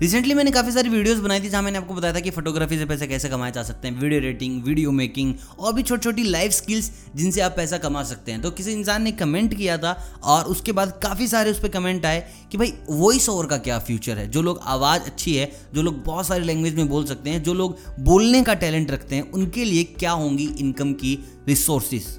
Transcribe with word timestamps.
Recently 0.00 0.34
मैंने 0.34 0.50
काफ़ी 0.50 0.72
सारी 0.72 0.88
वीडियोस 0.88 1.18
बनाई 1.18 1.40
थी 1.40 1.48
जहाँ 1.48 1.62
मैंने 1.62 1.78
आपको 1.78 1.94
बताया 1.94 2.14
था 2.14 2.20
कि 2.20 2.30
फोटोग्राफी 2.30 2.78
से 2.78 2.86
पैसे 2.86 3.06
कैसे 3.06 3.28
कमाए 3.28 3.52
जा 3.52 3.62
सकते 3.62 3.88
हैं 3.88 4.00
वीडियो 4.00 4.20
एडिटिंग 4.20 4.62
वीडियो 4.62 4.90
मेकिंग 4.90 5.34
और 5.58 5.72
भी 5.72 5.82
छोटी 5.82 6.04
छोटी 6.04 6.22
लाइफ 6.22 6.52
स्किल्स 6.52 6.90
जिनसे 7.16 7.40
आप 7.40 7.52
पैसा 7.56 7.78
कमा 7.78 8.02
सकते 8.02 8.32
हैं। 8.32 8.42
तो 8.42 8.50
किसी 8.50 8.72
इंसान 8.72 9.02
ने 9.02 9.12
कमेंट 9.12 9.54
किया 9.54 9.78
था 9.78 9.92
और 10.24 10.44
उसके 10.44 10.72
बाद 10.72 11.00
काफ़ी 11.02 11.28
सारे 11.28 11.50
उस 11.50 11.60
पर 11.60 11.68
कमेंट 11.68 12.06
आए 12.06 12.20
कि 12.52 12.58
भाई 12.58 12.72
वॉइस 12.90 13.28
ओवर 13.28 13.46
का 13.46 13.58
क्या 13.58 13.78
फ्यूचर 13.78 14.18
है? 14.18 14.28
जो 14.30 14.42
लोग 14.42 14.60
आवाज़ 14.64 15.02
अच्छी 15.02 15.34
है, 15.34 15.50
जो 15.74 15.82
लोग 15.82 16.04
बहुत 16.04 16.26
सारी 16.26 16.44
लैंग्वेज 16.44 16.74
में 16.74 16.88
बोल 16.88 17.04
सकते 17.04 17.30
हैं, 17.30 17.42
जो 17.42 17.54
लोग 17.54 17.78
बोलने 18.00 18.42
का 18.42 18.54
टैलेंट 18.54 18.90
रखते 18.90 19.16
हैं, 19.16 19.30
उनके 19.30 19.64
लिए 19.64 19.84
क्या 19.84 20.12
होंगी 20.12 20.50
इनकम 20.58 20.92
की 20.92 21.18
रिसोर्सिस 21.48 22.16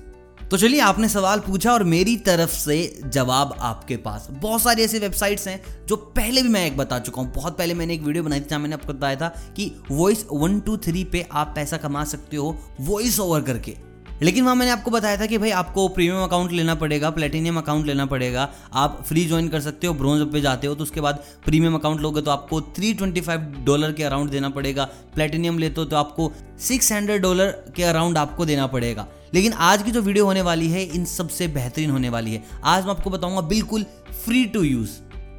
तो 0.51 0.57
चलिए 0.57 0.79
आपने 0.79 1.07
सवाल 1.09 1.39
पूछा 1.39 1.71
और 1.73 1.83
मेरी 1.83 2.15
तरफ़ 2.17 2.49
से 2.49 2.77
जवाब 3.05 3.55
आपके 3.59 3.95
पास। 3.97 4.27
बहुत 4.31 4.61
सारी 4.61 4.83
ऐसी 4.83 4.99
वेबसाइट्स 4.99 5.47
हैं 5.47 5.85
जो 5.87 5.95
पहले 5.95 6.41
भी 6.41 6.49
मैं 6.49 6.65
एक 6.65 6.77
बता 6.77 6.99
चुका 6.99 7.21
हूँ। 7.21 7.33
बहुत 7.33 7.57
पहले 7.57 7.73
मैंने 7.73 7.93
एक 7.93 8.03
वीडियो 8.03 8.23
बनाई 8.23 8.41
थी 8.41 8.45
जहाँ 8.45 8.59
मैंने 8.59 8.75
आपको 8.75 8.93
बताया 8.93 9.15
था 9.15 9.27
कि 9.55 9.71
वॉइस 9.91 10.25
वन 10.33 10.59
टू 10.59 10.77
थ्री 10.77 11.03
पे 11.03 11.25
आप 11.31 11.51
पैसा 11.55 11.77
कमा 11.77 12.03
सकते 12.03 12.37
हो 12.37 12.55
वॉइस 12.81 13.19
ओवर 13.19 13.41
करके। 13.41 13.75
लेकिन 14.21 14.43
वहाँ 14.43 14.55
मैंने 14.55 14.71
आपको 14.71 14.91
बताया 14.91 15.17
था 15.17 15.25
कि 15.25 15.37
भाई 15.37 15.49
आपको 15.51 15.87
प्रीमियम 15.87 16.23
अकाउंट 16.23 16.51
लेना 16.51 16.75
पड़ेगा 16.75 17.09
प्लेटिनियम 17.09 17.57
अकाउंट 17.57 17.85
लेना 17.85 18.05
पड़ेगा। 18.05 18.49
आप 18.73 19.03
फ्री 19.07 19.25
ज्वाइन 19.25 19.47
कर 19.47 19.61
सकते 19.61 19.87
हो 19.87 19.93
ब्रोंज 19.93 20.21
पे 20.31 20.41
जाते 20.41 20.67
हो 20.67 20.75
तो 20.75 20.83
उसके 20.83 21.01
बाद 21.01 21.23
प्रीमियम 21.45 21.75
अकाउंट 21.75 22.01
लोगे 22.01 22.21
तो 22.21 22.31
आपको 22.31 22.61
325 22.79 23.45
डॉलर 23.65 23.91
के 23.91 24.03
अराउंड 24.03 24.29
देना 24.29 24.49
पड़ेगा। 24.49 24.85
प्लेटिनियम 25.15 25.59
लेते 25.59 25.81
हो 25.81 25.85
तो 25.85 25.95
आपको 25.95 26.31
600 26.59 27.19
डॉलर 27.19 27.51
के 27.75 27.83
अराउंड 27.83 28.17
आपको 28.17 28.45
देना 28.45 28.67
पड़ेगा। 28.67 29.07
लेकिन 29.33 29.53
आज 29.53 29.83
की 29.83 29.91
जो 29.91 30.01
वीडियो 30.01 30.25
होने 30.25 30.41
वाली 30.41 30.69
है, 30.69 30.83
इन 30.85 31.05
सबसे 31.05 31.47
बेहतरीन 31.47 31.89
होने 31.89 32.09
वाली 32.09 32.33
है। 32.33 32.43
आज 32.63 32.83
मैं 32.83 32.91
आपको 32.91 33.09
बताऊँगा 33.09 33.41
बिल्कुल 33.41 33.83
फ्री 34.25 34.45
टू 34.45 34.63
यूज़ 34.63 34.89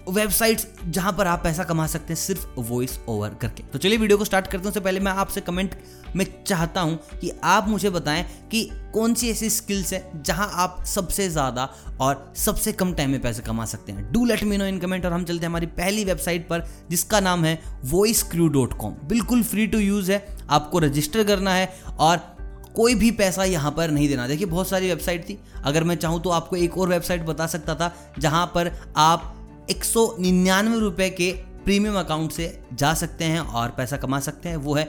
वेबसाइट्स 0.09 0.67
जहाँ 0.87 1.13
पर 1.13 1.27
आप 1.27 1.43
पैसा 1.43 1.65
कमा 1.65 1.87
सकते 1.87 2.13
हैं 2.13 2.21
सिर्फ़ 2.21 2.47
वॉइस 2.61 2.99
ओवर 3.09 3.35
करके। 3.41 3.63
तो 3.63 3.79
चलिए 3.79 3.99
वीडियो 3.99 4.19
को 4.19 4.25
स्टार्ट 4.25 4.47
करते 4.47 4.59
हैं। 4.59 4.69
उससे 4.69 4.81
पहले 4.81 5.01
मैं 5.01 5.13
आपसे 5.13 5.41
कमेंट 5.41 5.75
में 6.17 6.25
चाहता 6.47 6.81
हूँ 6.81 6.99
कि 7.21 7.31
आप 7.45 7.69
मुझे 7.69 7.91
बताएँ 7.91 8.25
कि 8.51 8.65
कौन 8.95 9.15
सी 9.15 9.31
ऐसी 9.31 9.51
स्किल्स 9.51 9.93
है 9.93 10.23
जहाँ 10.23 10.51
आप 10.55 10.83
सबसे 10.87 11.29
ज़्यादा 11.29 11.69
और 12.01 12.33
सबसे 12.37 12.73
कम 12.73 12.93
टाइम 12.95 13.11
में 13.11 13.21
पैसे 13.23 13.43
कमा 13.43 13.65
सकते 13.65 13.93
हैं। 13.93 14.11
Do 14.13 14.25
let 14.25 14.45
me 14.45 14.57
know 14.57 14.65
in 14.65 14.79
comment 14.79 15.07
और 15.07 15.13
हम 15.13 15.25
चलते 15.25 15.41
हैं 15.41 15.51
हमारी 15.51 15.67
पहली 15.69 16.05
वेबसाइट 16.05 16.49
पर, 16.49 16.67
जिसका 16.91 17.21
नाम 17.21 17.45
है 17.45 17.59
वॉइस 17.85 18.23
क्रू 18.23 18.49
डॉट 18.49 18.79
कॉम 18.79 18.95
बिल्कुल 19.05 19.43
फ्री 19.43 19.67
टू 19.67 19.79
यूज़ 19.79 20.13
है, 20.13 20.27
आपको 20.51 20.79
रजिस्टर 20.79 21.25
करना 21.25 21.55
है 21.55 21.73
और 21.99 22.37
कोई 22.77 22.95
भी 22.95 23.11
पैसा 23.11 23.45
यहाँ 23.45 23.71
पर 23.73 23.91
नहीं 23.91 24.09
देना। 24.09 24.27
देखिए, 24.29 24.47
बहुत 24.47 24.69
सारी 24.69 24.89
वेबसाइट 24.89 25.29
थी। 25.29 25.39
अगर 25.65 25.85
मैं 25.85 25.95
चाहूँ 25.97 26.21
तो 26.23 26.31
आपको 26.31 26.57
एक 26.57 26.77
और 26.79 26.89
वेबसाइट 26.89 27.23
बता 27.23 27.47
सकता 27.47 27.75
था, 27.75 27.93
जहाँ 28.19 28.45
पर 28.47 28.71
आप 28.97 29.35
एक 29.71 29.85
सौ 29.85 30.15
निन्यानवे 30.21 30.79
रुपये 30.81 31.09
के 31.11 31.31
प्रीमियम 31.65 31.99
अकाउंट 31.99 32.33
से 32.33 32.47
जा 32.75 32.93
सकते 32.95 33.25
हैं 33.25 33.41
और 33.41 33.71
पैसा 33.71 33.97
कमा 33.97 34.21
सकते 34.21 34.49
हैं। 34.49 34.57
वो 34.57 34.75
है 34.75 34.85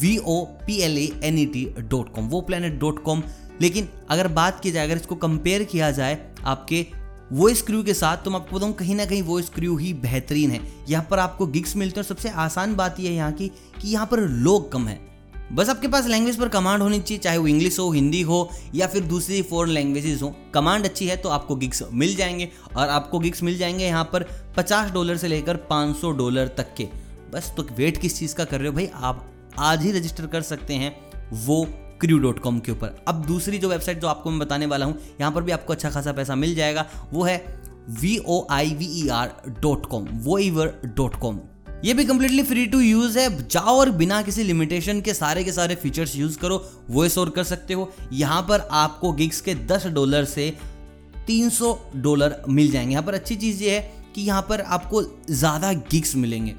V 0.00 0.16
O 0.18 0.40
P 0.66 0.76
L 0.80 0.98
A 0.98 1.10
N 1.24 1.38
E 1.38 1.46
T 1.46 1.64
dot 1.80 2.14
com 2.14 2.28
वो 2.28 2.40
प्लानट 2.40 2.78
डॉट 2.80 3.02
कॉम 3.04 3.22
लेकिन 3.60 3.88
अगर 4.10 4.28
बात 4.30 4.60
की 4.60 4.70
जाए, 4.70 4.86
अगर 4.86 4.96
इसको 4.96 5.14
कंपेयर 5.16 5.64
किया 5.64 5.90
जाए, 5.90 6.18
आपके 6.44 6.86
वॉइस 7.32 7.62
क्रू 7.62 7.82
के 7.82 7.94
साथ 7.94 8.24
तो 8.24 8.30
मैं 8.30 8.40
आपको 8.40 8.56
बताऊँ, 8.56 8.72
कहीं 8.72 8.94
ना 8.94 9.04
कहीं 9.06 9.22
वॉइस 9.22 9.48
क्रू 9.48 9.76
ही 9.76 9.92
बेहतरीन 9.94 10.50
है। 10.50 10.60
यहाँ 10.88 11.06
पर 11.10 11.18
आपको 11.18 11.46
गिग्स 11.46 11.76
मिलते 11.76 12.00
हैं 12.00 12.06
सबसे 12.06 12.28
आसान 12.28 12.74
बात 12.76 13.00
यह 13.00 13.10
है 13.10 13.16
यहाँ 13.16 13.32
की, 13.32 13.48
कि 13.48 13.88
यहाँ 13.88 14.06
पर 14.06 14.20
लोग 14.20 14.70
कम 14.72 14.86
हैं। 14.88 15.00
बस 15.54 15.68
आपके 15.68 15.88
पास 15.88 16.06
लैंग्वेज 16.06 16.36
पर 16.36 16.48
कमांड 16.48 16.82
होनी 16.82 16.98
चाहिए, 16.98 17.18
चाहे 17.18 17.38
वो 17.38 17.46
इंग्लिश 17.46 17.78
हो 17.78 17.90
हिंदी 17.92 18.20
हो, 18.22 18.48
या 18.74 18.86
फिर 18.86 19.02
दूसरी 19.02 19.40
फॉरन 19.42 19.70
लैंग्वेजेस 19.70 20.22
हो। 20.22 20.34
कमांड 20.54 20.84
अच्छी 20.84 21.06
है 21.06 21.16
तो 21.16 21.28
आपको 21.28 21.56
गिग्स 21.56 21.82
मिल 21.92 22.14
जाएँगे, 22.16 22.48
और 22.76 22.88
आपको 22.88 23.18
गिग्स 23.18 23.42
मिल 23.42 23.58
जाएँगे 23.58 23.84
यहाँ 23.84 24.04
पर 24.12 24.24
50 24.56 24.90
डॉलर 24.92 25.16
से 25.16 25.28
लेकर 25.28 25.56
500 25.70 26.10
डॉलर 26.12 26.48
तक 26.48 26.74
के। 26.74 26.88
बस 27.32 27.52
तो 27.56 27.66
वेट 27.76 28.00
किस 28.00 28.18
चीज़ 28.18 28.34
का 28.34 28.44
कर 28.44 28.58
रहे 28.58 28.68
हो 28.68 28.74
भाई? 28.74 28.88
आप 28.94 29.28
आज 29.58 29.82
ही 29.82 29.92
रजिस्टर 29.92 30.26
कर 30.26 30.42
सकते 30.42 30.74
हैं 30.74 30.94
वो 31.44 31.64
क्रू 32.00 32.18
डॉट 32.18 32.38
कॉम 32.38 32.58
के 32.60 32.72
ऊपर। 32.72 33.04
अब 33.08 33.24
दूसरी 33.26 33.58
जो 33.58 33.68
वेबसाइट 33.68 34.00
जो 34.00 34.08
आपको 34.08 34.30
मैं 34.30 34.38
बताने 34.38 34.66
वाला 34.66 34.86
हूँ, 34.86 34.98
यहाँ 35.20 35.32
पर 35.32 35.42
भी 35.42 35.52
आपको 35.52 35.72
अच्छा 35.72 35.90
खासा 35.90 36.12
पैसा 36.12 36.34
मिल 36.34 36.54
जाएगा, 36.54 36.86
वो 37.12 37.24
है 37.24 37.38
V 37.90 38.18
O 38.18 38.46
I 38.50 38.74
V 38.74 38.86
E 39.02 39.08
R 39.08 39.30
dot 39.60 39.86
com 39.86 40.08
वो 40.14 40.38
ईवर 40.38 40.74
डॉट 40.96 41.16
कॉम 41.16 41.40
ये 41.84 41.94
भी 41.94 42.04
कम्प्लीटली 42.04 42.42
फ्री 42.42 42.66
टू 42.66 42.80
यूज़ 42.80 43.18
है। 43.18 43.48
जाओ 43.48 43.76
और 43.78 43.90
बिना 43.90 44.20
किसी 44.22 44.42
लिमिटेशन 44.42 45.00
के 45.00 45.14
सारे 45.14 45.44
के 45.44 45.52
सारे 45.52 45.74
फीचर्स 45.74 46.14
यूज़ 46.16 46.38
करो 46.38 46.64
वॉइस 46.90 47.16
और 47.18 47.30
कर 47.30 47.44
सकते 47.44 47.74
हो। 47.74 47.90
यहाँ 48.12 48.42
पर 48.42 48.68
आपको 48.72 49.12
गिग्स 49.12 49.40
के 49.40 49.54
10 49.66 49.86
डॉलर 49.86 50.24
से 50.24 50.50
300 51.26 51.76
डॉलर 51.96 52.42
मिल 52.48 52.70
जाएँगे। 52.70 52.92
यहाँ 52.92 53.04
पर 53.04 53.14
अच्छी 53.14 53.36
चीज़ 53.36 53.62
ये 53.64 53.70
है 53.70 53.80
कि 54.14 54.22
यहाँ 54.22 54.42
पर 54.42 54.60
आपको 54.60 55.02
ज़्यादा 55.30 55.72
गिग्स 55.72 56.14
मिलेंगे। 56.16 56.54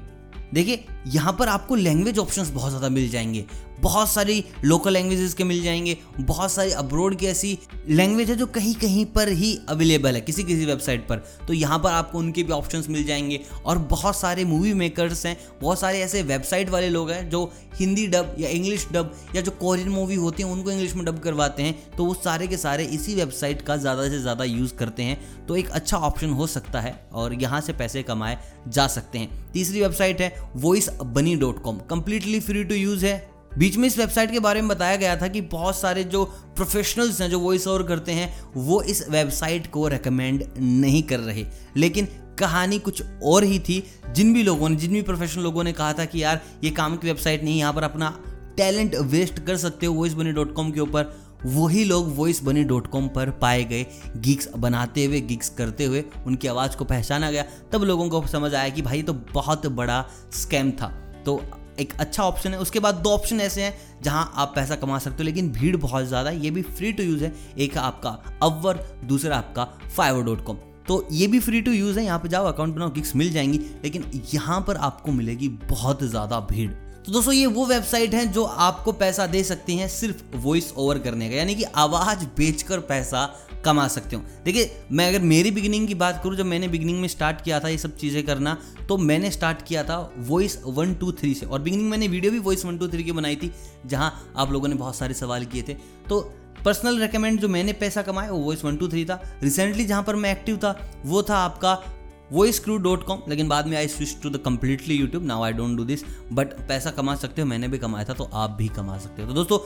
देखिए 0.54 0.84
यहाँ 1.06 1.32
पर 1.38 1.48
आपको 1.48 1.74
लैंग्वेज 1.74 2.18
ऑप्शंस 2.18 2.50
बहुत 2.50 2.70
ज़्यादा 2.70 2.88
मिल 2.88 3.08
जाएँगे। 3.10 3.44
बहुत 3.80 4.08
सारी 4.08 4.44
लोकल 4.64 4.92
लैंग्वेजेस 4.92 5.32
के 5.34 5.44
मिल 5.44 5.62
जाएँगे। 5.62 5.96
बहुत 6.20 6.52
सारी 6.52 6.70
अब्रोड 6.72 7.16
की 7.16 7.26
ऐसी 7.26 7.58
लैंग्वेज 7.88 8.30
है 8.30 8.36
जो 8.36 8.46
कहीं 8.46 8.74
कहीं 8.74 9.04
पर 9.06 9.28
ही 9.30 9.58
अवेलेबल 9.68 10.14
है 10.14 10.20
किसी 10.20 10.44
किसी 10.44 10.66
वेबसाइट 10.66 11.06
पर। 11.08 11.16
तो 11.48 11.52
यहाँ 11.52 11.78
पर 11.78 11.90
आपको 11.90 12.18
उनके 12.18 12.42
भी 12.42 12.52
ऑप्शंस 12.52 12.88
मिल 12.88 13.04
जाएँगे 13.04 13.40
और 13.66 13.78
बहुत 13.90 14.16
सारे 14.16 14.44
मूवी 14.44 14.72
मेकर्स 14.74 15.24
हैं, 15.26 15.36
बहुत 15.60 15.80
सारे 15.80 16.00
ऐसे 16.00 16.22
वेबसाइट 16.22 16.70
वाले 16.70 16.88
लोग 16.88 17.10
हैं 17.10 17.28
जो 17.30 17.52
हिंदी 17.80 18.06
डब 18.06 18.34
या 18.38 18.48
इंग्लिश 18.48 18.86
डब 18.92 19.14
या 19.36 19.42
जो 19.42 19.50
कोरियन 19.50 19.88
मूवी 19.88 20.14
होती 20.14 20.42
हैं, 20.42 20.50
उनको 20.50 20.70
इंग्लिश 20.70 20.94
में 20.94 21.04
डब 21.04 21.18
करवाते 21.18 21.62
हैं 21.62 21.96
तो 21.96 22.04
वो 22.04 22.14
सारे 22.14 22.46
के 22.46 22.56
सारे 22.56 22.84
इसी 22.86 23.14
वेबसाइट 23.14 23.62
का 23.62 23.76
ज़्यादा 23.76 24.08
से 24.08 24.20
ज़्यादा 24.20 24.44
यूज़ 24.44 24.74
करते 24.74 25.02
हैं। 25.02 25.46
तो 25.46 25.56
एक 25.56 25.70
अच्छा 25.70 25.96
ऑप्शन 25.98 26.30
हो 26.30 26.46
सकता 26.46 26.80
है 26.80 26.98
और 27.12 27.34
यहाँ 27.34 27.60
से 27.60 27.72
पैसे 27.72 28.02
कमाए 28.02 28.38
जा 28.68 28.86
सकते 28.88 29.18
हैं। 29.18 29.52
तीसरी 29.52 29.80
वेबसाइट 29.80 30.20
है 30.20 30.50
voice 30.56 30.88
bunny 31.02 31.36
dot 31.36 31.62
com 31.62 31.78
completely 31.78 32.40
free 32.40 32.64
to 32.64 32.74
use 32.74 33.06
है। 33.06 33.34
बीच 33.58 33.76
में 33.76 33.88
इस 33.88 33.98
वेबसाइट 33.98 34.30
के 34.30 34.38
बारे 34.38 34.60
में 34.60 34.68
बताया 34.68 34.96
गया 34.96 35.16
था 35.16 35.28
कि 35.28 35.40
बहुत 35.40 35.80
सारे 35.80 36.04
जो 36.04 36.24
प्रोफेशनल्स 36.24 37.20
हैं, 37.20 37.30
जो 37.30 37.38
वॉइस 37.38 37.66
ओवर 37.66 37.82
करते 37.82 38.12
हैं, 38.12 38.44
वो 38.56 38.82
इस 38.82 39.08
वेबसाइट 39.10 39.66
को 39.66 39.88
रेकमेंड 39.88 40.44
नहीं 40.58 41.02
कर 41.02 41.18
रहे। 41.18 41.46
लेकिन 41.76 42.08
कहानी 42.38 42.78
कुछ 42.78 43.02
और 43.24 43.44
ही 43.44 43.58
थी, 43.58 43.84
जिन 44.12 44.34
भी 44.34 44.42
लोगों 44.42 44.68
ने, 44.68 44.76
जिन 44.76 44.92
भी 44.92 45.02
प्रोफेशनल 45.02 45.42
लोगों 45.42 45.64
ने 45.64 45.72
कहा 45.72 45.92
था 45.92 46.04
कि 46.04 46.22
यार, 46.22 46.40
ये 46.64 46.70
काम 46.70 46.96
की 46.96 47.06
वेबसाइट 47.06 47.44
नहीं 47.44 47.58
यहाँ 47.58 47.72
पर 47.72 47.82
अपना 47.82 48.20
टैलेंट 48.56 48.94
वेस्ट 48.94 49.38
कर 49.38 49.56
सकते 49.56 49.86
हो 49.86 49.94
वॉइस 49.94 50.12
बनी 50.12 50.32
डॉट 50.32 50.54
कॉम 50.54 50.70
के 50.70 50.80
ऊपर। 50.80 51.23
वही 51.46 51.84
लोग 51.84 52.14
वॉइस 52.16 52.42
बनी 52.42 52.62
डॉट 52.64 52.86
कॉम 52.86 53.08
पर 53.08 53.30
पाए 53.40 53.64
गए 53.64 53.86
गिग्स 54.18 54.48
बनाते 54.56 55.04
हुए 55.04 55.20
गिग्स 55.22 55.48
करते 55.48 55.84
हुए 55.84 56.04
उनकी 56.26 56.48
आवाज़ 56.48 56.76
को 56.76 56.84
पहचाना 56.84 57.30
गया। 57.30 57.44
तब 57.72 57.82
लोगों 57.82 58.08
को 58.10 58.26
समझ 58.28 58.54
आया 58.54 58.68
कि 58.68 58.82
भाई 58.82 59.02
तो 59.02 59.12
बहुत 59.32 59.66
बड़ा 59.68 60.04
स्कैम 60.32 60.70
था। 60.72 60.88
तो 61.26 61.40
एक 61.80 61.92
अच्छा 62.00 62.22
ऑप्शन 62.22 62.52
है। 62.52 62.58
उसके 62.58 62.80
बाद 62.80 62.94
दो 62.94 63.10
ऑप्शन 63.10 63.40
ऐसे 63.40 63.62
हैं 63.62 64.02
जहाँ 64.02 64.32
आप 64.34 64.52
पैसा 64.54 64.76
कमा 64.76 64.98
सकते 64.98 65.16
हो, 65.16 65.24
लेकिन 65.24 65.50
भीड़ 65.52 65.76
बहुत 65.76 66.04
ज़्यादा 66.06 66.30
है। 66.30 66.44
ये 66.44 66.50
भी 66.50 66.62
फ्री 66.62 66.92
टू 66.92 67.02
यूज़ 67.02 67.24
है। 67.24 67.32
एक 67.58 67.76
है 67.76 67.82
आपका 67.82 68.10
अवर 68.42 68.84
दूसरा 69.04 69.36
आपका 69.36 69.64
फाइवर 69.96 70.22
डॉट 70.24 70.44
कॉम 70.44 70.58
तो 70.88 71.06
ये 71.12 71.26
भी 71.26 71.38
फ्री 71.40 71.60
टू 71.62 71.72
यूज़ 71.72 71.98
है। 71.98 72.04
यहाँ 72.04 72.18
पे 72.18 72.28
जाओ 72.28 72.46
अकाउंट 72.46 72.74
बनाओ 72.74 72.90
किक्स 72.90 73.14
मिल 73.16 73.32
जाएँगी। 73.32 73.58
लेकिन 73.84 74.04
यहाँ 74.34 74.60
पर 74.66 74.76
आपको 74.78 75.12
मिलेगी 75.12 75.48
बहुत 75.68 76.02
ज़्यादा 76.04 76.40
भीड़। 76.50 76.70
तो 77.04 77.12
दोस्तों, 77.12 77.32
ये 77.34 77.46
वो 77.46 77.64
वेबसाइट 77.66 78.14
है 78.14 78.26
जो 78.32 78.42
आपको 78.44 78.92
पैसा 78.92 79.26
दे 79.26 79.42
सकती 79.44 79.76
हैं 79.76 79.86
सिर्फ़ 79.88 80.36
वॉइस 80.36 80.72
ओवर 80.72 80.98
करने 80.98 81.28
का, 81.28 81.36
यानी 81.36 81.54
कि 81.54 81.62
आवाज़ 81.62 82.24
बेचकर 82.36 82.80
पैसा 82.82 83.24
कमा 83.64 83.86
सकते 83.88 84.16
हो। 84.16 84.22
देखिए, 84.44 84.70
मैं 84.92 85.08
अगर 85.08 85.20
मेरी 85.22 85.50
बिगिनिंग 85.50 85.88
की 85.88 85.94
बात 85.94 86.20
करूँ, 86.22 86.36
जब 86.36 86.46
मैंने 86.46 86.68
बिगिनिंग 86.68 87.00
में 87.00 87.08
स्टार्ट 87.08 87.40
किया 87.40 87.58
था 87.60 87.68
ये 87.68 87.78
सब 87.78 87.96
चीज़ें 87.96 88.22
करना 88.26 88.56
तो 88.88 88.96
मैंने 88.98 89.30
स्टार्ट 89.30 89.62
किया 89.66 89.82
था 89.84 89.98
वॉइस 90.18 90.58
वन 90.66 90.94
टू 90.94 91.12
थ्री 91.12 91.34
से। 91.34 91.46
और 91.46 91.60
बिगिनिंग 91.62 91.90
मैंने 91.90 92.08
वीडियो 92.08 92.32
भी 92.32 92.38
वॉइस 92.38 92.64
वन 92.64 92.78
टू 92.78 92.88
थ्री 92.88 93.04
की 93.04 93.12
बनाई 93.12 93.36
थी, 93.36 93.52
जहाँ 93.86 94.32
आप 94.36 94.52
लोगों 94.52 94.68
ने 94.68 94.74
बहुत 94.74 94.96
सारे 94.96 95.14
सवाल 95.14 95.44
किए 95.44 95.62
थे। 95.62 95.76
तो 96.08 96.20
पर्सनल 96.64 96.98
रिकमेंड 96.98 97.40
जो 97.40 97.48
मैंने 97.48 97.72
पैसा 97.74 98.02
कमाया, 98.02 98.30
वो 98.30 98.38
वॉइस 98.38 98.64
वन 98.64 98.76
टू 98.76 98.88
थ्री 98.88 99.04
था। 99.04 99.20
रिसेंटली 99.42 99.84
जहाँ 99.84 100.02
पर 100.02 100.16
मैं 100.16 100.32
एक्टिव 100.32 100.56
था, 100.56 100.78
वो 101.04 101.22
था 101.22 101.36
आपका 101.36 101.74
वॉइस 102.32 102.58
क्रू 102.60 102.76
डॉट 102.78 103.04
कॉम 103.04 103.22
लेकिन 103.28 103.48
बाद 103.48 103.66
में 103.66 103.76
I 103.76 103.88
switch 103.88 104.16
to 104.22 104.30
the 104.30 104.42
completely 104.44 104.94
YouTube 104.94 105.24
now 105.24 105.42
I 105.42 105.52
don't 105.52 105.76
do 105.76 105.84
this 105.84 106.04
but 106.32 106.52
पैसा 106.68 106.90
कमा 106.90 107.14
सकते 107.16 107.42
हो, 107.42 107.48
मैंने 107.48 107.68
भी 107.68 107.78
कमाया 107.78 108.04
था 108.04 108.14
तो 108.14 108.30
आप 108.34 108.50
भी 108.50 108.68
कमा 108.70 108.98
सकते 108.98 109.22
हो। 109.22 109.28
तो 109.28 109.34
दोस्तों, 109.34 109.58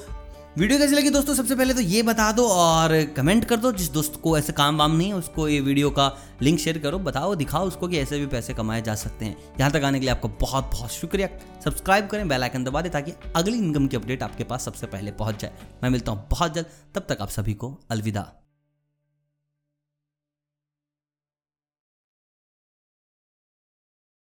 वीडियो 0.59 0.79
कैसी 0.79 0.95
लगी 0.95 1.11
दोस्तों? 1.11 1.35
सबसे 1.35 1.55
पहले 1.55 1.75
तो 1.75 1.81
ये 1.81 2.03
बता 2.03 2.31
दो 2.33 2.47
और 2.49 2.93
कमेंट 3.17 3.45
कर 3.45 3.57
दो। 3.57 3.73
जिस 3.73 3.91
दोस्त 3.93 4.19
को 4.23 4.37
ऐसे 4.39 4.53
काम 4.53 4.79
वाम 4.79 4.97
नहीं 4.97 5.09
है, 5.09 5.15
उसको 5.15 5.49
ये 5.49 5.61
वीडियो 5.61 5.91
का 5.91 6.11
लिंक 6.43 6.59
शेयर 6.59 6.79
करो, 6.79 6.99
बताओ, 6.99 7.35
दिखाओ 7.35 7.67
उसको 7.67 7.89
कि 7.89 7.99
ऐसे 7.99 8.19
भी 8.19 8.27
पैसे 8.27 8.55
कमाए 8.55 8.83
जा 8.83 8.95
सकते 8.95 9.25
हैं। 9.25 9.37
यहाँ 9.61 9.71
तक 9.71 9.85
आने 9.85 9.99
के 9.99 10.05
लिए 10.05 10.15
आपको 10.15 10.29
बहुत 10.41 10.71
बहुत 10.73 10.93
शुक्रिया। 10.93 11.29
सब्सक्राइब 11.65 12.07
करें 12.07 12.29
बेल 12.29 12.43
आइकन 12.43 12.65
दबा 12.65 12.83
दें, 12.83 12.91
ताकि 12.93 13.13
अगली 13.37 13.59
इनकम 13.59 13.87
की 13.87 13.97
अपडेट 13.97 14.23
आपके 14.23 14.45
पास 14.45 14.65
सबसे 14.65 14.87
पहले 14.87 15.13
पहुँच 15.13 15.41
जाए। 15.43 15.53
मैं 15.83 15.91
मिलता 15.91 16.13
हूँ 16.13 16.27
बहुत 16.31 16.55
जल्द। 16.55 16.67
तब 16.95 17.07
तक 17.09 17.23
आप 17.23 17.29
सभी 17.29 17.55
को 17.55 17.77
अलविदा। 17.91 18.31